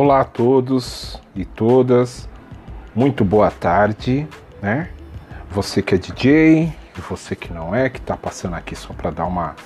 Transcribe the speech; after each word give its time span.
Olá 0.00 0.20
a 0.20 0.24
todos 0.24 1.20
e 1.34 1.44
todas, 1.44 2.28
muito 2.94 3.24
boa 3.24 3.50
tarde, 3.50 4.28
né? 4.62 4.90
Você 5.50 5.82
que 5.82 5.92
é 5.92 5.98
DJ 5.98 6.72
e 6.96 7.00
você 7.00 7.34
que 7.34 7.52
não 7.52 7.74
é, 7.74 7.90
que 7.90 8.00
tá 8.00 8.16
passando 8.16 8.54
aqui 8.54 8.76
só 8.76 8.94
para 8.94 9.10
dar 9.10 9.26
uma, 9.26 9.56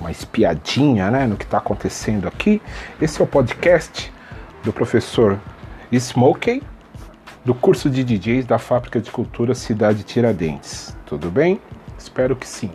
uma 0.00 0.10
espiadinha, 0.10 1.12
né, 1.12 1.28
no 1.28 1.36
que 1.36 1.46
tá 1.46 1.58
acontecendo 1.58 2.26
aqui. 2.26 2.60
Esse 3.00 3.20
é 3.20 3.24
o 3.24 3.26
podcast 3.28 4.12
do 4.64 4.72
professor 4.72 5.38
Smokey, 5.92 6.60
do 7.44 7.54
curso 7.54 7.88
de 7.88 8.02
DJs 8.02 8.46
da 8.46 8.58
Fábrica 8.58 9.00
de 9.00 9.12
Cultura 9.12 9.54
Cidade 9.54 10.02
Tiradentes. 10.02 10.96
Tudo 11.06 11.30
bem? 11.30 11.60
Espero 11.96 12.34
que 12.34 12.48
sim. 12.48 12.72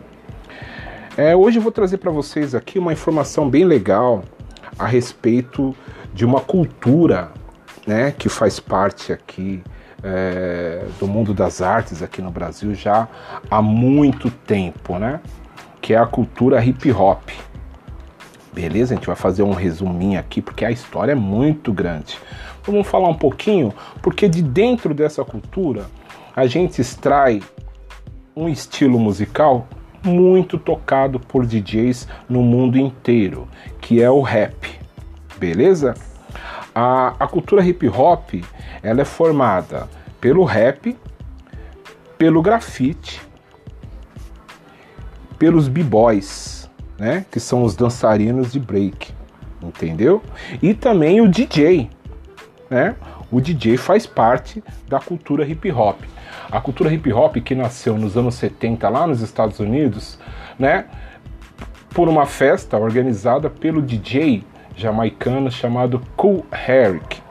É, 1.18 1.36
hoje 1.36 1.58
eu 1.58 1.62
vou 1.62 1.70
trazer 1.70 1.98
para 1.98 2.10
vocês 2.10 2.54
aqui 2.54 2.78
uma 2.78 2.94
informação 2.94 3.50
bem 3.50 3.66
legal 3.66 4.24
a 4.78 4.86
respeito 4.86 5.76
de 6.14 6.24
uma 6.24 6.40
cultura 6.40 7.32
né, 7.86 8.14
que 8.16 8.28
faz 8.28 8.60
parte 8.60 9.12
aqui 9.12 9.62
é, 10.02 10.86
do 11.00 11.08
mundo 11.08 11.34
das 11.34 11.60
artes 11.60 12.02
aqui 12.02 12.22
no 12.22 12.30
Brasil 12.30 12.72
já 12.74 13.08
há 13.50 13.60
muito 13.60 14.30
tempo, 14.30 14.98
né? 14.98 15.20
Que 15.80 15.94
é 15.94 15.98
a 15.98 16.06
cultura 16.06 16.64
hip 16.64 16.90
hop. 16.92 17.30
Beleza? 18.52 18.94
A 18.94 18.96
gente 18.96 19.06
vai 19.06 19.16
fazer 19.16 19.42
um 19.42 19.52
resuminho 19.52 20.20
aqui 20.20 20.40
porque 20.40 20.64
a 20.64 20.70
história 20.70 21.12
é 21.12 21.16
muito 21.16 21.72
grande. 21.72 22.16
Vamos 22.62 22.86
falar 22.86 23.08
um 23.08 23.14
pouquinho 23.14 23.74
porque 24.00 24.28
de 24.28 24.40
dentro 24.40 24.94
dessa 24.94 25.24
cultura 25.24 25.86
a 26.36 26.46
gente 26.46 26.80
extrai 26.80 27.42
um 28.36 28.48
estilo 28.48 28.98
musical 28.98 29.66
muito 30.02 30.58
tocado 30.58 31.18
por 31.18 31.46
DJs 31.46 32.06
no 32.28 32.42
mundo 32.42 32.76
inteiro, 32.76 33.48
que 33.80 34.02
é 34.02 34.10
o 34.10 34.20
rap 34.20 34.83
beleza? 35.44 35.94
A, 36.74 37.14
a 37.20 37.28
cultura 37.28 37.64
hip 37.64 37.86
hop 37.88 38.42
ela 38.82 39.02
é 39.02 39.04
formada 39.04 39.88
pelo 40.20 40.42
rap, 40.44 40.96
pelo 42.16 42.40
grafite, 42.40 43.20
pelos 45.38 45.68
b-boys, 45.68 46.70
né? 46.98 47.26
Que 47.30 47.38
são 47.38 47.62
os 47.62 47.76
dançarinos 47.76 48.52
de 48.52 48.58
break, 48.58 49.12
entendeu? 49.62 50.22
E 50.62 50.72
também 50.72 51.20
o 51.20 51.28
DJ, 51.28 51.90
né? 52.70 52.96
O 53.30 53.40
DJ 53.40 53.76
faz 53.76 54.06
parte 54.06 54.64
da 54.88 54.98
cultura 54.98 55.46
hip 55.46 55.70
hop. 55.70 56.00
A 56.50 56.60
cultura 56.60 56.92
hip 56.92 57.12
hop 57.12 57.36
que 57.36 57.54
nasceu 57.54 57.98
nos 57.98 58.16
anos 58.16 58.36
70 58.36 58.88
lá 58.88 59.06
nos 59.06 59.20
Estados 59.20 59.60
Unidos, 59.60 60.18
né? 60.58 60.86
Por 61.90 62.08
uma 62.08 62.24
festa 62.24 62.78
organizada 62.78 63.50
pelo 63.50 63.82
DJ 63.82 64.42
jamaicano 64.76 65.50
chamado 65.50 66.00
Cool 66.16 66.44
Herc. 66.52 67.22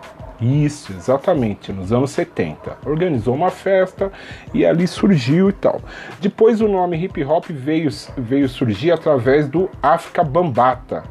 Isso, 0.41 0.91
exatamente, 0.91 1.71
nos 1.71 1.93
anos 1.93 2.11
70. 2.11 2.77
Organizou 2.85 3.33
uma 3.33 3.49
festa 3.49 4.11
e 4.53 4.65
ali 4.65 4.87
surgiu 4.87 5.49
e 5.49 5.53
tal. 5.53 5.81
Depois 6.19 6.59
o 6.59 6.67
nome 6.67 6.97
hip 6.97 7.23
hop 7.23 7.45
veio, 7.49 7.89
veio 8.17 8.49
surgir 8.49 8.91
através 8.91 9.47
do 9.47 9.69
África 9.81 10.21
Bambata, 10.21 11.03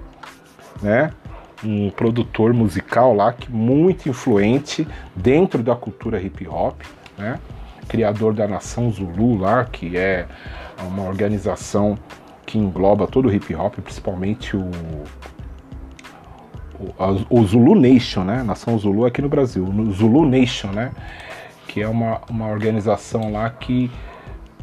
né? 0.83 1.13
Um 1.65 1.91
produtor 1.91 2.53
musical 2.53 3.15
lá 3.15 3.33
que 3.33 3.51
muito 3.51 4.09
influente 4.09 4.87
dentro 5.17 5.63
da 5.63 5.75
cultura 5.75 6.21
hip 6.21 6.47
hop, 6.47 6.83
né? 7.17 7.39
Criador 7.89 8.35
da 8.35 8.47
Nação 8.47 8.91
Zulu 8.91 9.39
lá, 9.39 9.65
que 9.65 9.97
é 9.97 10.27
uma 10.81 11.05
organização 11.05 11.97
que 12.45 12.59
engloba 12.59 13.07
todo 13.07 13.29
o 13.29 13.33
hip 13.33 13.55
hop, 13.55 13.77
principalmente 13.77 14.57
o 14.57 14.71
o, 17.31 17.45
Zulu 17.45 17.75
Nation, 17.75 18.25
né? 18.25 18.43
Nação 18.43 18.79
Zulu 18.79 19.05
aqui 19.05 19.23
no 19.23 19.29
Brasil, 19.29 19.65
o 19.65 19.93
Zulu 19.93 20.27
Nation, 20.27 20.69
né? 20.69 20.91
Que 21.69 21.83
é 21.83 21.89
uma, 21.89 22.21
uma 22.29 22.49
organização 22.49 23.33
lá 23.33 23.49
que 23.51 23.91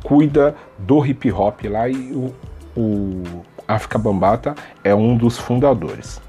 cuida 0.03 0.55
do 0.77 1.05
hip 1.05 1.31
hop 1.31 1.63
lá 1.65 1.89
e 1.89 2.11
o, 2.13 2.33
o 2.75 3.23
África 3.67 3.97
Bambata 3.97 4.55
é 4.83 4.93
um 4.93 5.15
dos 5.15 5.37
fundadores. 5.37 6.21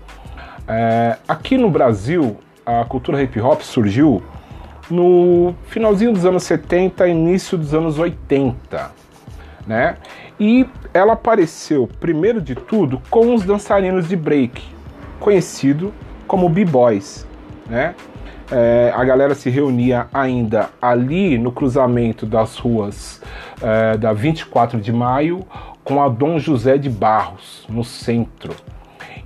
É, 0.69 1.17
aqui 1.27 1.57
no 1.57 1.71
Brasil, 1.71 2.37
a 2.65 2.85
cultura 2.85 3.23
hip 3.23 3.41
hop 3.41 3.61
surgiu 3.63 4.23
no 4.91 5.55
finalzinho 5.67 6.13
dos 6.13 6.25
anos 6.25 6.43
70, 6.43 7.09
início 7.09 7.57
dos 7.57 7.75
anos 7.75 7.99
80, 7.99 8.91
né? 9.67 9.97
E 10.39 10.67
ela 10.93 11.13
apareceu, 11.13 11.89
primeiro 12.01 12.41
de 12.41 12.55
tudo, 12.55 13.01
com 13.11 13.35
os 13.35 13.45
dançarinos 13.45 14.09
de 14.09 14.17
break, 14.17 14.63
conhecido 15.21 15.93
como 16.27 16.49
B-Boys, 16.49 17.27
né? 17.69 17.95
É, 18.51 18.93
a 18.97 19.05
galera 19.05 19.33
se 19.37 19.49
reunia 19.49 20.09
ainda 20.13 20.71
ali 20.83 21.39
no 21.39 21.53
cruzamento 21.53 22.27
das 22.27 22.57
ruas 22.57 23.23
é, 23.63 23.97
da 23.97 24.13
24 24.13 24.81
de 24.81 24.93
maio 24.93 25.47
com 25.85 26.03
a 26.03 26.09
Dom 26.09 26.37
José 26.39 26.77
de 26.77 26.91
Barros, 26.91 27.65
no 27.69 27.85
centro. 27.85 28.53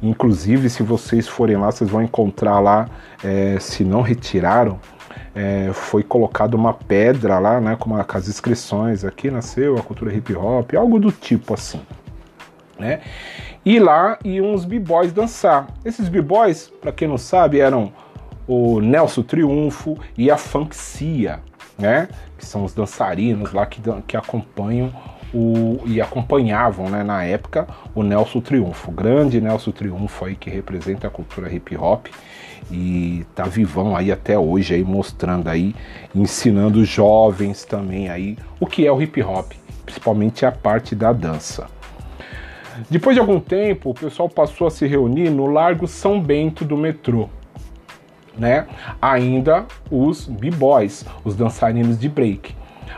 Inclusive, 0.03 0.69
se 0.69 0.83
vocês 0.83 1.27
forem 1.27 1.57
lá, 1.57 1.73
vocês 1.73 1.89
vão 1.89 2.03
encontrar 2.03 2.61
lá, 2.61 2.87
é, 3.23 3.57
se 3.59 3.83
não 3.83 4.03
retiraram, 4.03 4.79
é, 5.35 5.71
foi 5.73 6.03
colocada 6.03 6.55
uma 6.55 6.75
pedra 6.75 7.39
lá, 7.39 7.61
né, 7.61 7.77
com, 7.77 7.91
uma, 7.91 8.05
com 8.05 8.17
as 8.17 8.29
inscrições 8.29 9.05
aqui 9.05 9.31
nasceu 9.31 9.77
a 9.79 9.83
cultura 9.83 10.15
hip 10.15 10.35
hop, 10.35 10.75
algo 10.75 11.01
do 11.01 11.11
tipo 11.11 11.55
assim, 11.55 11.81
né? 12.79 13.01
E 13.65 13.79
lá 13.79 14.19
iam 14.25 14.53
os 14.55 14.65
b-boys 14.65 15.13
dançar. 15.13 15.69
Esses 15.85 16.09
b-boys, 16.09 16.71
para 16.81 16.93
quem 16.93 17.09
não 17.09 17.19
sabe, 17.19 17.61
eram 17.61 17.93
o 18.47 18.81
Nelson 18.81 19.23
Triunfo 19.23 19.99
e 20.17 20.31
a 20.31 20.37
Funkcia, 20.37 21.41
né? 21.79 22.09
Que 22.37 22.45
são 22.45 22.65
os 22.65 22.75
dançarinos 22.75 23.53
lá 23.53 23.65
que, 23.65 23.81
que 24.07 24.17
acompanham 24.17 24.93
o, 25.35 25.81
e 25.85 26.01
acompanhavam, 26.01 26.89
né, 26.89 27.03
na 27.03 27.25
época, 27.25 27.67
o 27.95 28.03
Nelson 28.03 28.41
Triunfo. 28.41 28.91
O 28.91 28.95
grande 28.95 29.41
Nelson 29.41 29.73
Triunfo 29.73 30.25
aí 30.25 30.37
que 30.37 30.49
representa 30.49 31.09
a 31.09 31.11
cultura 31.11 31.53
hip 31.53 31.77
hop 31.77 32.07
e 32.71 33.27
tá 33.35 33.45
vivão 33.45 33.97
aí 33.97 34.13
até 34.13 34.39
hoje 34.39 34.75
aí 34.75 34.85
mostrando 34.85 35.49
aí, 35.49 35.75
ensinando 36.15 36.85
jovens 36.85 37.65
também 37.65 38.09
aí 38.09 38.39
o 38.61 38.67
que 38.67 38.87
é 38.87 38.93
o 38.93 39.03
hip 39.03 39.21
hop, 39.23 39.53
principalmente 39.85 40.47
a 40.47 40.53
parte 40.53 40.95
da 40.95 41.13
dança. 41.13 41.67
Depois 42.91 43.15
de 43.15 43.21
algum 43.21 43.39
tempo, 43.39 43.91
o 43.91 43.95
pessoal 43.95 44.29
passou 44.29 44.67
a 44.67 44.71
se 44.71 44.87
reunir 44.87 45.31
no 45.31 45.47
Largo 45.47 45.87
São 45.87 46.21
Bento 46.21 46.65
do 46.65 46.77
metrô. 46.77 47.29
Né? 48.37 48.67
Ainda 49.01 49.65
os 49.91 50.27
b-boys, 50.27 51.05
os 51.25 51.37
dançarinos 51.37 51.99
de 51.99 52.09
break. 52.09 52.55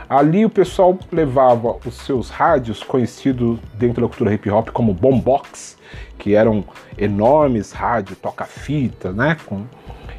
Ali 0.09 0.45
o 0.45 0.49
pessoal 0.49 0.97
levava 1.11 1.75
os 1.85 1.95
seus 1.95 2.29
rádios, 2.29 2.81
conhecidos 2.81 3.59
dentro 3.73 4.01
da 4.01 4.07
cultura 4.07 4.33
hip 4.33 4.49
hop 4.49 4.69
como 4.69 4.93
boombox, 4.93 5.77
que 6.17 6.33
eram 6.33 6.63
enormes 6.97 7.71
rádios, 7.71 8.17
toca-fita, 8.17 9.11
né? 9.11 9.37
Com... 9.45 9.65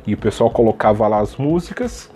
E 0.06 0.14
o 0.14 0.18
pessoal 0.18 0.50
colocava 0.50 1.08
lá 1.08 1.20
as 1.20 1.36
músicas 1.36 2.10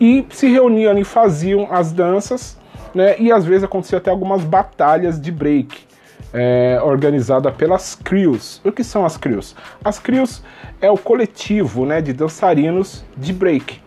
e 0.00 0.24
se 0.30 0.48
reuniam 0.48 0.96
e 0.96 1.04
faziam 1.04 1.68
as 1.70 1.92
danças, 1.92 2.56
né? 2.94 3.18
E 3.18 3.30
às 3.30 3.44
vezes 3.44 3.64
acontecia 3.64 3.98
até 3.98 4.10
algumas 4.10 4.42
batalhas 4.44 5.20
de 5.20 5.30
break 5.30 5.87
é, 6.32 6.80
organizada 6.82 7.50
pelas 7.50 7.94
CRIOs. 7.94 8.60
O 8.64 8.72
que 8.72 8.84
são 8.84 9.04
as 9.04 9.16
CRIOs? 9.16 9.54
As 9.84 9.98
CRIOs 9.98 10.42
é 10.80 10.90
o 10.90 10.96
coletivo 10.98 11.84
né, 11.86 12.00
de 12.00 12.12
dançarinos 12.12 13.04
de 13.16 13.32
break. 13.32 13.80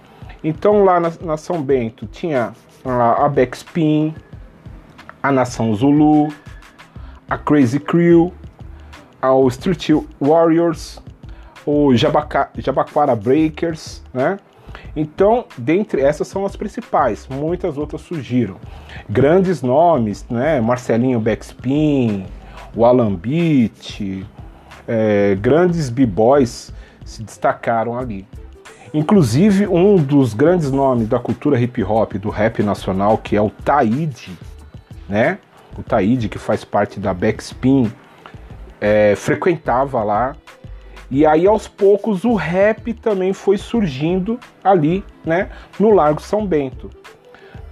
Então 0.43 0.83
lá 0.83 0.99
na, 0.99 1.11
na 1.21 1.37
São 1.37 1.61
Bento 1.61 2.05
tinha 2.07 2.53
a, 2.83 3.25
a 3.25 3.29
Backspin, 3.29 4.15
a 5.21 5.31
Nação 5.31 5.73
Zulu, 5.75 6.33
a 7.29 7.37
Crazy 7.37 7.79
Crew, 7.79 8.33
o 9.21 9.47
Street 9.47 9.89
Warriors, 10.19 10.99
o 11.65 11.95
Jabaca, 11.95 12.49
Jabaquara 12.57 13.15
Breakers, 13.15 14.03
né? 14.13 14.39
Então, 14.95 15.45
dentre 15.57 16.01
essas 16.01 16.27
são 16.27 16.45
as 16.45 16.55
principais, 16.55 17.27
muitas 17.29 17.77
outras 17.77 18.01
surgiram. 18.01 18.57
Grandes 19.09 19.61
nomes, 19.61 20.25
né? 20.29 20.59
Marcelinho 20.59 21.19
Backspin, 21.19 22.25
o 22.75 22.85
Alan 22.85 23.19
é, 24.87 25.35
grandes 25.35 25.89
b-boys 25.89 26.73
se 27.05 27.23
destacaram 27.23 27.97
ali. 27.97 28.27
Inclusive, 28.93 29.67
um 29.67 29.95
dos 29.95 30.33
grandes 30.33 30.71
nomes 30.71 31.07
da 31.07 31.17
cultura 31.17 31.59
hip 31.59 31.81
hop, 31.83 32.13
do 32.15 32.29
rap 32.29 32.61
nacional, 32.61 33.17
que 33.17 33.35
é 33.35 33.41
o 33.41 33.49
Taíde, 33.49 34.37
né? 35.07 35.37
O 35.77 35.83
Taíde, 35.83 36.27
que 36.27 36.37
faz 36.37 36.65
parte 36.65 36.99
da 36.99 37.13
Backspin, 37.13 37.91
é, 38.81 39.13
frequentava 39.15 40.03
lá 40.03 40.35
e 41.11 41.25
aí 41.25 41.45
aos 41.45 41.67
poucos 41.67 42.23
o 42.23 42.33
rap 42.33 42.93
também 42.93 43.33
foi 43.33 43.57
surgindo 43.57 44.39
ali, 44.63 45.03
né, 45.23 45.49
no 45.79 45.91
Largo 45.91 46.21
São 46.21 46.47
Bento. 46.47 46.89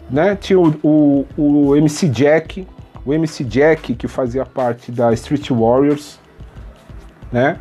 Né? 0.09 0.35
Tinha 0.35 0.59
o, 0.59 0.75
o, 0.83 1.25
o 1.37 1.75
MC 1.75 2.07
Jack, 2.09 2.67
o 3.03 3.13
MC 3.13 3.43
Jack 3.43 3.95
que 3.95 4.07
fazia 4.07 4.45
parte 4.45 4.91
da 4.91 5.11
Street 5.13 5.49
Warriors, 5.49 6.19
né? 7.31 7.59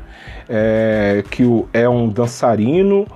É, 0.48 1.22
que 1.30 1.44
é 1.74 1.86
um 1.88 2.08
dançarino 2.08 3.06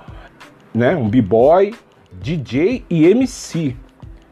né? 0.73 0.95
Um 0.95 1.07
b-boy, 1.07 1.73
DJ 2.11 2.83
e 2.89 3.05
MC. 3.05 3.75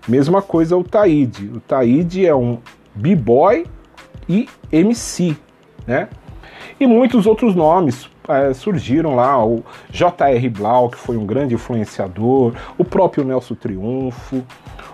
Mesma 0.07 0.41
coisa 0.41 0.75
o 0.75 0.83
Taíde. 0.83 1.45
O 1.47 1.59
Taíde 1.59 2.25
é 2.25 2.33
um 2.33 2.57
b-boy 2.95 3.65
e 4.27 4.49
MC, 4.71 5.37
né? 5.85 6.09
E 6.79 6.87
muitos 6.87 7.27
outros 7.27 7.53
nomes 7.53 8.09
é, 8.27 8.53
surgiram 8.53 9.15
lá, 9.15 9.43
o 9.43 9.63
J.R. 9.89 10.49
Blau, 10.49 10.89
que 10.89 10.97
foi 10.97 11.17
um 11.17 11.25
grande 11.25 11.55
influenciador, 11.55 12.53
o 12.77 12.83
próprio 12.83 13.23
Nelson 13.23 13.55
Triunfo, 13.55 14.43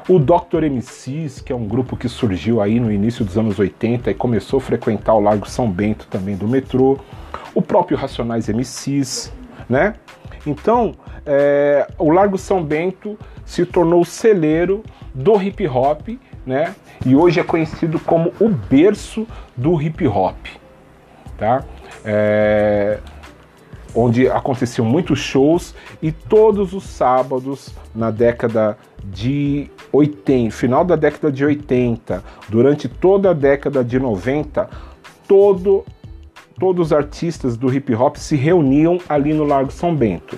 o 0.08 0.20
Dr. 0.20 0.64
MCs, 0.70 1.42
que 1.42 1.52
é 1.52 1.56
um 1.56 1.68
grupo 1.68 1.98
que 1.98 2.08
surgiu 2.08 2.62
aí 2.62 2.80
no 2.80 2.92
início 2.92 3.26
dos 3.26 3.38
anos 3.38 3.60
80 3.60 4.10
e 4.10 4.14
começou 4.14 4.58
a 4.58 4.62
frequentar 4.62 5.14
o 5.14 5.20
Largo 5.20 5.50
São 5.50 5.70
Bento 5.70 6.08
também 6.08 6.36
do 6.36 6.48
metrô, 6.48 6.98
o 7.54 7.62
próprio 7.62 7.98
Racionais 7.98 8.48
MCs, 8.48 9.34
né? 9.68 9.96
Então, 10.46 10.96
é, 11.26 11.86
o 11.98 12.10
Largo 12.10 12.38
São 12.38 12.64
Bento 12.64 13.18
se 13.46 13.66
tornou 13.66 14.02
o 14.02 14.06
celeiro 14.06 14.82
do 15.14 15.42
hip 15.42 15.68
hop, 15.68 16.08
né? 16.46 16.74
E 17.06 17.16
hoje 17.16 17.42
é 17.42 17.44
conhecido 17.44 18.00
como 18.00 18.32
o 18.40 18.48
berço 18.48 19.28
do 19.58 19.82
hip 19.82 20.08
hop, 20.08 20.38
tá? 21.38 21.66
É, 22.06 23.00
onde 23.98 24.30
aconteciam 24.30 24.86
muitos 24.86 25.18
shows 25.18 25.74
e 26.04 26.12
todos 26.12 26.72
os 26.72 26.84
sábados 26.84 27.70
na 27.96 28.12
década 28.12 28.78
de 29.04 29.72
80, 29.92 30.52
final 30.52 30.86
da 30.86 30.96
década 30.96 31.32
de 31.32 31.44
80, 31.44 32.24
durante 32.48 32.88
toda 32.88 33.32
a 33.32 33.34
década 33.34 33.84
de 33.84 34.00
90, 34.00 34.70
todo, 35.28 35.84
todos 36.60 36.88
os 36.88 36.94
artistas 36.94 37.58
do 37.58 37.74
hip 37.74 37.94
hop 37.96 38.18
se 38.18 38.36
reuniam 38.36 39.00
ali 39.10 39.34
no 39.34 39.44
Largo 39.44 39.72
São 39.72 39.96
Bento. 39.96 40.38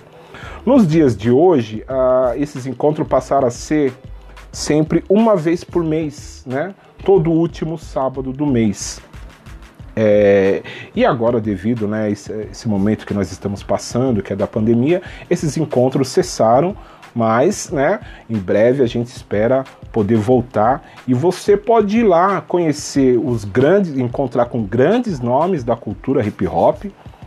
Nos 0.66 0.88
dias 0.88 1.18
de 1.18 1.30
hoje, 1.30 1.84
uh, 1.90 2.42
esses 2.42 2.66
encontros 2.66 3.06
passaram 3.08 3.48
a 3.48 3.52
ser 3.52 3.92
sempre 4.54 5.04
uma 5.10 5.36
vez 5.36 5.66
por 5.66 5.84
mês, 5.84 6.46
né? 6.48 6.74
Todo 7.04 7.30
último 7.30 7.78
sábado 7.78 8.32
do 8.32 8.46
mês. 8.46 9.02
É, 10.02 10.64
e 10.96 11.06
agora, 11.06 11.42
devido 11.42 11.86
né, 11.86 12.10
esse, 12.10 12.32
esse 12.50 12.70
momento 12.70 13.06
que 13.06 13.14
nós 13.14 13.34
estamos 13.34 13.62
passando, 13.62 14.24
que 14.24 14.32
é 14.32 14.36
da 14.36 14.48
pandemia, 14.48 15.02
esses 15.30 15.58
encontros 15.58 16.08
cessaram, 16.08 16.74
mas 17.14 17.70
né, 17.70 18.00
em 18.30 18.38
breve 18.38 18.82
a 18.82 18.86
gente 18.86 19.08
espera 19.08 19.66
poder 19.92 20.16
voltar 20.16 20.90
e 21.06 21.14
você 21.14 21.58
pode 21.58 21.98
ir 21.98 22.04
lá 22.04 22.40
conhecer 22.40 23.18
os 23.18 23.44
grandes, 23.44 23.98
encontrar 23.98 24.46
com 24.46 24.64
grandes 24.64 25.20
nomes 25.20 25.66
da 25.66 25.76
cultura 25.76 26.26
hip 26.26 26.48
hop, 26.48 26.86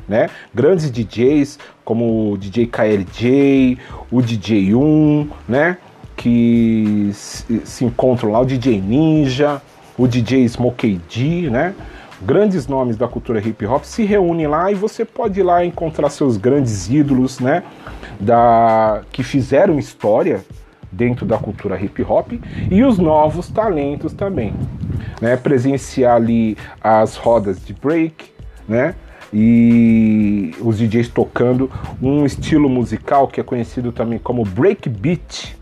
né? 0.08 0.30
Grandes 0.54 0.90
DJs 0.90 1.58
como 1.84 2.32
o 2.32 2.38
DJ 2.38 2.68
KLJ, 2.68 3.78
o 4.10 4.22
DJ 4.22 4.75
1, 4.75 5.30
né? 5.46 5.76
Que 6.16 7.10
se, 7.12 7.60
se 7.66 7.84
encontram 7.84 8.30
lá, 8.30 8.40
o 8.40 8.46
DJ 8.46 8.80
Ninja, 8.80 9.60
o 9.98 10.08
DJ 10.08 10.44
Smokey 10.48 10.98
D, 11.14 11.50
né? 11.50 11.75
Grandes 12.24 12.66
nomes 12.66 12.96
da 12.96 13.08
cultura 13.08 13.40
hip 13.40 13.64
hop 13.66 13.84
se 13.84 14.04
reúnem 14.04 14.46
lá 14.46 14.70
e 14.70 14.74
você 14.74 15.04
pode 15.04 15.40
ir 15.40 15.42
lá 15.42 15.64
encontrar 15.64 16.08
seus 16.10 16.36
grandes 16.36 16.88
ídolos, 16.88 17.40
né, 17.40 17.62
da 18.20 19.02
que 19.10 19.22
fizeram 19.22 19.78
história 19.78 20.44
dentro 20.90 21.26
da 21.26 21.38
cultura 21.38 21.80
hip 21.82 22.02
hop 22.02 22.32
e 22.70 22.84
os 22.84 22.98
novos 22.98 23.48
talentos 23.48 24.12
também, 24.12 24.54
né, 25.20 25.36
presenciar 25.36 26.16
ali 26.16 26.56
as 26.80 27.16
rodas 27.16 27.64
de 27.64 27.72
break, 27.72 28.30
né, 28.68 28.94
e 29.32 30.54
os 30.60 30.78
DJs 30.78 31.08
tocando 31.08 31.70
um 32.02 32.25
estilo 32.25 32.68
musical 32.68 33.26
que 33.26 33.40
é 33.40 33.42
conhecido 33.42 33.90
também 33.90 34.18
como 34.18 34.44
breakbeat, 34.44 35.56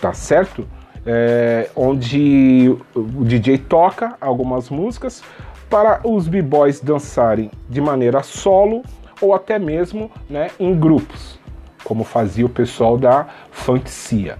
tá 0.00 0.12
certo? 0.12 0.66
É, 1.06 1.68
onde 1.74 2.76
o 2.94 3.24
DJ 3.24 3.58
toca 3.58 4.16
algumas 4.20 4.68
músicas 4.68 5.22
para 5.68 6.00
os 6.04 6.26
b-boys 6.26 6.80
dançarem 6.80 7.50
de 7.68 7.80
maneira 7.80 8.22
solo 8.22 8.82
ou 9.20 9.34
até 9.34 9.58
mesmo 9.58 10.10
né, 10.28 10.50
em 10.58 10.74
grupos, 10.78 11.38
como 11.84 12.04
fazia 12.04 12.44
o 12.44 12.48
pessoal 12.48 12.98
da 12.98 13.26
Funkcia. 13.50 14.38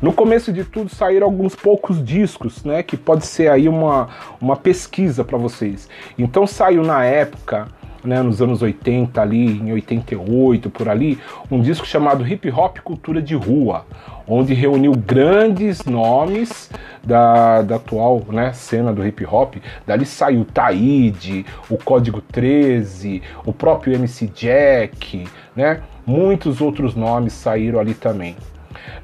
No 0.00 0.12
começo 0.12 0.52
de 0.52 0.64
tudo 0.64 0.92
saíram 0.92 1.26
alguns 1.26 1.54
poucos 1.54 2.04
discos, 2.04 2.64
né, 2.64 2.82
que 2.82 2.96
pode 2.96 3.24
ser 3.24 3.48
aí 3.48 3.68
uma, 3.68 4.08
uma 4.40 4.56
pesquisa 4.56 5.24
para 5.24 5.38
vocês. 5.38 5.88
Então 6.18 6.46
saiu 6.46 6.82
na 6.82 7.04
época 7.04 7.68
né, 8.04 8.22
nos 8.22 8.42
anos 8.42 8.62
80, 8.62 9.20
ali 9.20 9.58
em 9.58 9.72
88, 9.72 10.70
por 10.70 10.88
ali, 10.88 11.18
um 11.50 11.60
disco 11.60 11.86
chamado 11.86 12.26
Hip 12.26 12.50
Hop 12.50 12.78
Cultura 12.80 13.22
de 13.22 13.34
Rua, 13.34 13.84
onde 14.26 14.54
reuniu 14.54 14.92
grandes 14.92 15.84
nomes 15.84 16.70
da, 17.02 17.62
da 17.62 17.76
atual 17.76 18.22
né, 18.28 18.52
cena 18.52 18.92
do 18.92 19.06
hip 19.06 19.24
hop. 19.26 19.56
Dali 19.86 20.06
saiu 20.06 20.44
Taíde, 20.44 21.44
o 21.68 21.76
Código 21.76 22.20
13, 22.20 23.22
o 23.44 23.52
próprio 23.52 23.94
MC 23.94 24.28
Jack, 24.28 25.26
né? 25.54 25.80
Muitos 26.06 26.60
outros 26.60 26.94
nomes 26.94 27.32
saíram 27.32 27.78
ali 27.78 27.94
também. 27.94 28.36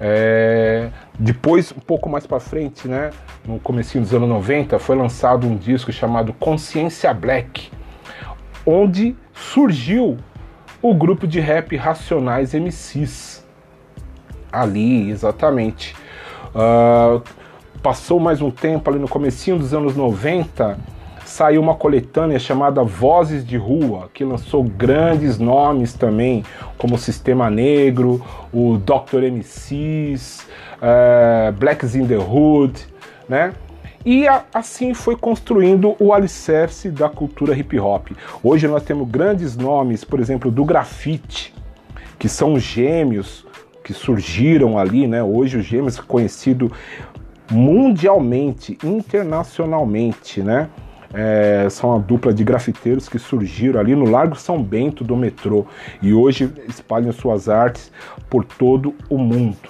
É, 0.00 0.88
depois, 1.18 1.72
um 1.72 1.80
pouco 1.80 2.08
mais 2.08 2.26
para 2.26 2.40
frente, 2.40 2.88
né, 2.88 3.10
no 3.44 3.58
começo 3.58 3.98
dos 3.98 4.12
anos 4.14 4.28
90, 4.28 4.78
foi 4.78 4.96
lançado 4.96 5.46
um 5.46 5.56
disco 5.56 5.92
chamado 5.92 6.32
Consciência 6.32 7.12
Black, 7.12 7.70
onde 8.68 9.16
surgiu 9.32 10.18
o 10.82 10.94
grupo 10.94 11.26
de 11.26 11.40
rap 11.40 11.74
Racionais 11.74 12.52
MCs. 12.52 13.42
Ali, 14.52 15.10
exatamente. 15.10 15.96
Uh, 16.54 17.22
passou 17.82 18.20
mais 18.20 18.42
um 18.42 18.50
tempo 18.50 18.90
ali 18.90 18.98
no 18.98 19.08
comecinho 19.08 19.58
dos 19.58 19.72
anos 19.72 19.96
90, 19.96 20.78
saiu 21.24 21.62
uma 21.62 21.74
coletânea 21.74 22.38
chamada 22.38 22.82
Vozes 22.82 23.46
de 23.46 23.56
Rua, 23.56 24.10
que 24.12 24.22
lançou 24.22 24.62
grandes 24.62 25.38
nomes 25.38 25.94
também, 25.94 26.44
como 26.76 26.98
Sistema 26.98 27.48
Negro, 27.48 28.22
o 28.52 28.76
Dr. 28.76 29.30
MCs, 29.30 30.46
uh, 30.82 31.52
Blacks 31.52 31.94
in 31.94 32.06
the 32.06 32.18
Hood, 32.18 32.86
né? 33.26 33.54
E 34.10 34.26
a, 34.26 34.42
assim 34.54 34.94
foi 34.94 35.14
construindo 35.16 35.94
o 35.98 36.14
alicerce 36.14 36.90
da 36.90 37.10
cultura 37.10 37.54
hip 37.54 37.78
hop. 37.78 38.12
Hoje 38.42 38.66
nós 38.66 38.82
temos 38.82 39.06
grandes 39.06 39.54
nomes, 39.54 40.02
por 40.02 40.18
exemplo, 40.18 40.50
do 40.50 40.64
grafite, 40.64 41.54
que 42.18 42.26
são 42.26 42.58
gêmeos 42.58 43.44
que 43.84 43.92
surgiram 43.92 44.78
ali, 44.78 45.06
né? 45.06 45.22
Hoje 45.22 45.58
os 45.58 45.66
gêmeos 45.66 46.00
conhecido 46.00 46.72
mundialmente, 47.50 48.78
internacionalmente, 48.82 50.42
né? 50.42 50.70
É, 51.12 51.68
são 51.68 51.90
uma 51.90 51.98
dupla 51.98 52.32
de 52.32 52.42
grafiteiros 52.42 53.10
que 53.10 53.18
surgiram 53.18 53.78
ali 53.78 53.94
no 53.94 54.08
Largo 54.10 54.36
São 54.36 54.62
Bento 54.62 55.04
do 55.04 55.16
metrô 55.18 55.66
e 56.00 56.14
hoje 56.14 56.50
espalham 56.66 57.12
suas 57.12 57.46
artes 57.46 57.92
por 58.30 58.42
todo 58.42 58.94
o 59.10 59.18
mundo, 59.18 59.68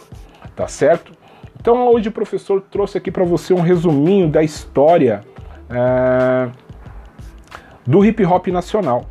tá 0.55 0.69
certo? 0.69 1.18
Então 1.61 1.89
hoje 1.89 2.09
o 2.09 2.13
professor 2.13 2.61
trouxe 2.71 2.99
aqui 2.99 3.11
para 3.11 3.25
você 3.25 3.53
um 3.53 3.61
resuminho 3.61 4.29
da 4.29 4.43
história 4.43 5.23
é, 5.69 6.49
do 7.87 8.05
hip 8.05 8.25
hop 8.25 8.47
nacional, 8.49 9.05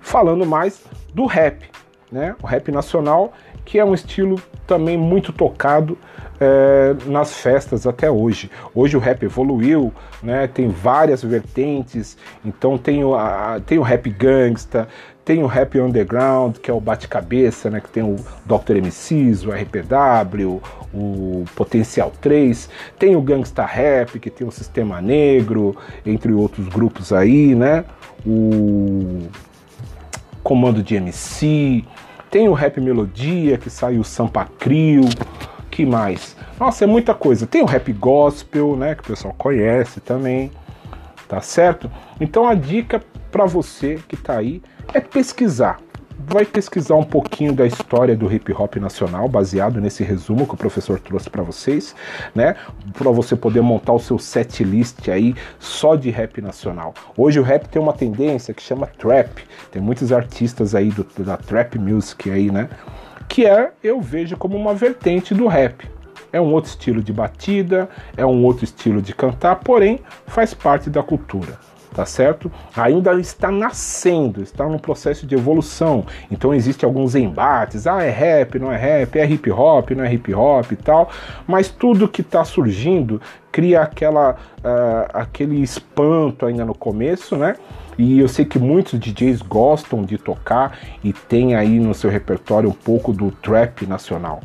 falando 0.00 0.44
mais 0.44 0.84
do 1.14 1.26
rap, 1.26 1.70
né? 2.10 2.34
O 2.42 2.46
rap 2.46 2.70
nacional, 2.70 3.32
que 3.66 3.78
é 3.78 3.84
um 3.84 3.92
estilo 3.92 4.40
também 4.66 4.96
muito 4.96 5.32
tocado 5.32 5.98
é, 6.40 6.94
nas 7.06 7.34
festas 7.34 7.86
até 7.86 8.10
hoje. 8.10 8.50
Hoje 8.74 8.96
o 8.96 9.00
rap 9.00 9.22
evoluiu, 9.24 9.92
né? 10.22 10.46
Tem 10.46 10.68
várias 10.68 11.22
vertentes. 11.22 12.16
Então 12.44 12.78
tem 12.78 13.04
o, 13.04 13.14
a, 13.14 13.60
tem 13.66 13.78
o 13.78 13.82
rap 13.82 14.08
gangsta, 14.08 14.88
tem 15.26 15.42
o 15.42 15.46
Rap 15.46 15.76
Underground, 15.80 16.58
que 16.58 16.70
é 16.70 16.74
o 16.74 16.80
bate-cabeça, 16.80 17.68
né? 17.68 17.80
Que 17.80 17.88
tem 17.88 18.02
o 18.04 18.14
Dr. 18.44 18.76
MCs, 18.76 19.44
o 19.44 19.50
RPW, 19.50 20.62
o 20.94 21.44
Potencial 21.56 22.12
3. 22.20 22.70
Tem 22.96 23.16
o 23.16 23.20
Gangsta 23.20 23.64
Rap, 23.64 24.20
que 24.20 24.30
tem 24.30 24.46
o 24.46 24.52
Sistema 24.52 25.00
Negro, 25.00 25.76
entre 26.06 26.32
outros 26.32 26.68
grupos 26.68 27.12
aí, 27.12 27.56
né? 27.56 27.84
O 28.24 29.26
Comando 30.44 30.80
de 30.80 30.94
MC. 30.94 31.84
Tem 32.36 32.50
o 32.50 32.52
Rap 32.52 32.78
Melodia, 32.82 33.56
que 33.56 33.70
sai 33.70 33.96
o 33.96 34.04
Sampa 34.04 34.46
Crio. 34.58 35.08
Que 35.70 35.86
mais? 35.86 36.36
Nossa, 36.60 36.84
é 36.84 36.86
muita 36.86 37.14
coisa. 37.14 37.46
Tem 37.46 37.62
o 37.62 37.64
Rap 37.64 37.90
Gospel, 37.94 38.76
né? 38.76 38.94
Que 38.94 39.00
o 39.00 39.06
pessoal 39.06 39.34
conhece 39.38 40.00
também. 40.00 40.52
Tá 41.26 41.40
certo? 41.40 41.90
Então 42.20 42.46
a 42.46 42.52
dica 42.52 43.02
para 43.32 43.46
você 43.46 43.98
que 44.06 44.18
tá 44.18 44.36
aí 44.36 44.60
é 44.92 45.00
pesquisar. 45.00 45.78
Vai 46.26 46.44
pesquisar 46.44 46.96
um 46.96 47.04
pouquinho 47.04 47.52
da 47.52 47.64
história 47.64 48.16
do 48.16 48.30
hip 48.32 48.52
hop 48.52 48.76
nacional, 48.76 49.28
baseado 49.28 49.80
nesse 49.80 50.02
resumo 50.02 50.46
que 50.46 50.54
o 50.54 50.56
professor 50.56 50.98
trouxe 50.98 51.30
para 51.30 51.42
vocês, 51.42 51.94
né? 52.34 52.56
Para 52.94 53.10
você 53.12 53.36
poder 53.36 53.60
montar 53.60 53.92
o 53.92 54.00
seu 54.00 54.18
set 54.18 54.64
list 54.64 55.08
aí 55.08 55.36
só 55.60 55.94
de 55.94 56.10
rap 56.10 56.40
nacional. 56.42 56.92
Hoje 57.16 57.38
o 57.38 57.44
rap 57.44 57.68
tem 57.68 57.80
uma 57.80 57.92
tendência 57.92 58.52
que 58.52 58.62
chama 58.62 58.88
trap. 58.88 59.44
Tem 59.70 59.80
muitos 59.80 60.12
artistas 60.12 60.74
aí 60.74 60.90
do, 60.90 61.06
da 61.18 61.36
trap 61.36 61.78
music 61.78 62.28
aí, 62.28 62.50
né? 62.50 62.68
Que 63.28 63.46
é, 63.46 63.70
eu 63.82 64.00
vejo 64.00 64.36
como 64.36 64.56
uma 64.56 64.74
vertente 64.74 65.32
do 65.32 65.46
rap. 65.46 65.88
É 66.32 66.40
um 66.40 66.52
outro 66.52 66.70
estilo 66.70 67.02
de 67.02 67.12
batida, 67.12 67.88
é 68.16 68.26
um 68.26 68.44
outro 68.44 68.64
estilo 68.64 69.00
de 69.00 69.14
cantar, 69.14 69.56
porém 69.56 70.00
faz 70.26 70.52
parte 70.52 70.90
da 70.90 71.02
cultura 71.02 71.56
tá 71.96 72.04
certo? 72.04 72.52
Ainda 72.76 73.18
está 73.18 73.50
nascendo, 73.50 74.42
está 74.42 74.68
num 74.68 74.78
processo 74.78 75.26
de 75.26 75.34
evolução. 75.34 76.04
Então 76.30 76.52
existem 76.52 76.86
alguns 76.86 77.14
embates, 77.14 77.86
ah, 77.86 78.02
é 78.02 78.10
rap, 78.10 78.58
não 78.58 78.70
é 78.70 78.76
rap, 78.76 79.18
é 79.18 79.24
hip 79.24 79.50
hop, 79.50 79.92
não 79.92 80.04
é 80.04 80.12
hip 80.12 80.34
hop 80.34 80.72
e 80.72 80.76
tal, 80.76 81.08
mas 81.46 81.70
tudo 81.70 82.06
que 82.06 82.20
está 82.20 82.44
surgindo 82.44 83.18
cria 83.50 83.80
aquela, 83.80 84.32
uh, 84.58 85.08
aquele 85.14 85.62
espanto 85.62 86.44
ainda 86.44 86.66
no 86.66 86.74
começo, 86.74 87.34
né? 87.34 87.56
E 87.96 88.20
eu 88.20 88.28
sei 88.28 88.44
que 88.44 88.58
muitos 88.58 89.00
DJs 89.00 89.40
gostam 89.40 90.02
de 90.02 90.18
tocar 90.18 90.78
e 91.02 91.14
tem 91.14 91.54
aí 91.54 91.80
no 91.80 91.94
seu 91.94 92.10
repertório 92.10 92.68
um 92.68 92.74
pouco 92.74 93.10
do 93.10 93.30
trap 93.30 93.86
nacional. 93.86 94.42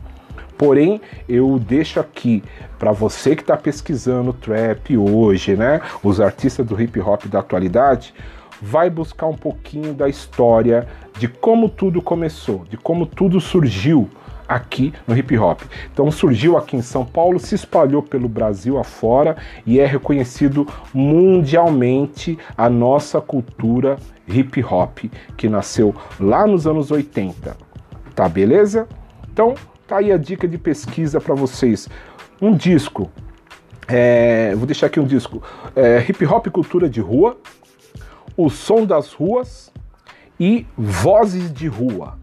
Porém, 0.61 1.01
eu 1.27 1.57
deixo 1.57 1.99
aqui 1.99 2.43
para 2.77 2.91
você 2.91 3.35
que 3.35 3.41
está 3.41 3.57
pesquisando 3.57 4.31
trap 4.31 4.95
hoje, 4.95 5.55
né? 5.55 5.81
Os 6.03 6.21
artistas 6.21 6.63
do 6.63 6.79
hip 6.79 6.99
hop 6.99 7.25
da 7.25 7.39
atualidade, 7.39 8.13
vai 8.61 8.87
buscar 8.87 9.25
um 9.25 9.35
pouquinho 9.35 9.91
da 9.91 10.07
história 10.07 10.87
de 11.17 11.27
como 11.27 11.67
tudo 11.67 11.99
começou, 11.99 12.63
de 12.69 12.77
como 12.77 13.07
tudo 13.07 13.41
surgiu 13.41 14.07
aqui 14.47 14.93
no 15.07 15.17
hip 15.17 15.35
hop. 15.35 15.61
Então 15.91 16.11
surgiu 16.11 16.55
aqui 16.55 16.77
em 16.77 16.83
São 16.83 17.03
Paulo, 17.03 17.39
se 17.39 17.55
espalhou 17.55 18.03
pelo 18.03 18.29
Brasil 18.29 18.77
afora 18.77 19.37
e 19.65 19.79
é 19.79 19.85
reconhecido 19.87 20.67
mundialmente 20.93 22.37
a 22.55 22.69
nossa 22.69 23.19
cultura 23.19 23.97
hip 24.27 24.63
hop 24.63 25.05
que 25.35 25.49
nasceu 25.49 25.95
lá 26.19 26.45
nos 26.45 26.67
anos 26.67 26.91
80. 26.91 27.57
Tá 28.13 28.29
beleza? 28.29 28.87
Então, 29.33 29.55
Tá 29.91 29.97
aí 29.97 30.09
a 30.09 30.15
dica 30.15 30.47
de 30.47 30.57
pesquisa 30.57 31.19
para 31.19 31.35
vocês. 31.35 31.89
Um 32.41 32.55
disco, 32.55 33.11
é, 33.89 34.55
vou 34.55 34.65
deixar 34.65 34.85
aqui 34.85 35.01
um 35.01 35.05
disco: 35.05 35.43
é, 35.75 35.99
Hip 36.07 36.25
Hop 36.25 36.47
Cultura 36.47 36.89
de 36.89 37.01
Rua, 37.01 37.37
O 38.37 38.49
Som 38.49 38.85
das 38.85 39.11
Ruas 39.11 39.69
e 40.39 40.65
Vozes 40.77 41.51
de 41.51 41.67
Rua. 41.67 42.17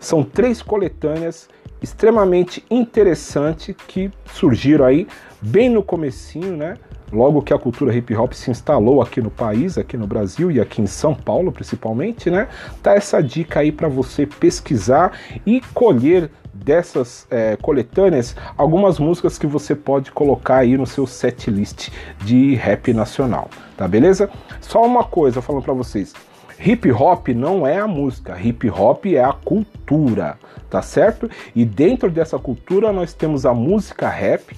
São 0.00 0.24
três 0.24 0.62
coletâneas 0.62 1.46
extremamente 1.82 2.64
interessantes 2.70 3.76
que 3.86 4.10
surgiram 4.32 4.86
aí 4.86 5.06
bem 5.42 5.68
no 5.68 5.82
comecinho, 5.82 6.56
né? 6.56 6.78
Logo 7.12 7.42
que 7.42 7.52
a 7.52 7.58
cultura 7.58 7.94
hip 7.94 8.16
hop 8.16 8.32
se 8.32 8.50
instalou 8.50 9.02
aqui 9.02 9.20
no 9.20 9.30
país, 9.30 9.76
aqui 9.76 9.98
no 9.98 10.06
Brasil 10.06 10.50
e 10.50 10.58
aqui 10.58 10.80
em 10.80 10.86
São 10.86 11.14
Paulo 11.14 11.52
principalmente, 11.52 12.30
né? 12.30 12.48
Tá 12.82 12.94
essa 12.94 13.22
dica 13.22 13.60
aí 13.60 13.70
para 13.70 13.88
você 13.88 14.24
pesquisar 14.24 15.12
e 15.44 15.60
colher 15.74 16.30
dessas 16.54 17.26
é, 17.30 17.56
coletâneas 17.56 18.36
algumas 18.56 18.98
músicas 18.98 19.38
que 19.38 19.46
você 19.46 19.74
pode 19.74 20.12
colocar 20.12 20.58
aí 20.58 20.76
no 20.76 20.86
seu 20.86 21.06
set 21.06 21.50
list 21.50 21.90
de 22.24 22.54
rap 22.54 22.92
nacional, 22.92 23.48
tá 23.76 23.88
beleza? 23.88 24.30
Só 24.60 24.84
uma 24.84 25.04
coisa 25.04 25.42
falando 25.42 25.64
para 25.64 25.74
vocês. 25.74 26.14
Hip 26.58 26.90
hop 26.92 27.28
não 27.28 27.66
é 27.66 27.78
a 27.78 27.86
música, 27.86 28.38
hip 28.40 28.70
hop 28.70 29.06
é 29.06 29.22
a 29.22 29.32
cultura, 29.32 30.38
tá 30.70 30.80
certo? 30.80 31.28
E 31.54 31.64
dentro 31.64 32.10
dessa 32.10 32.38
cultura 32.38 32.92
nós 32.92 33.12
temos 33.12 33.44
a 33.44 33.52
música 33.52 34.08
rap, 34.08 34.56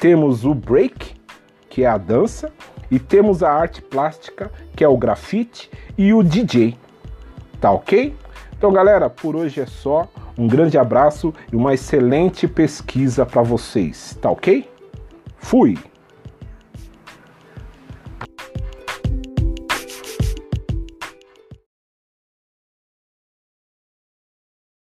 temos 0.00 0.44
o 0.44 0.54
break, 0.54 1.16
que 1.68 1.82
é 1.82 1.86
a 1.86 1.98
dança, 1.98 2.52
e 2.90 2.98
temos 2.98 3.42
a 3.42 3.52
arte 3.52 3.82
plástica, 3.82 4.50
que 4.74 4.82
é 4.82 4.88
o 4.88 4.96
grafite, 4.96 5.70
e 5.96 6.14
o 6.14 6.22
DJ. 6.22 6.76
Tá 7.60 7.72
ok? 7.72 8.14
Então, 8.56 8.72
galera, 8.72 9.10
por 9.10 9.36
hoje 9.36 9.60
é 9.60 9.66
só. 9.66 10.08
Um 10.38 10.46
grande 10.46 10.78
abraço 10.78 11.34
e 11.52 11.56
uma 11.56 11.74
excelente 11.74 12.46
pesquisa 12.46 13.26
para 13.26 13.42
vocês, 13.42 14.16
tá 14.22 14.30
ok? 14.30 14.70
Fui! 15.36 15.76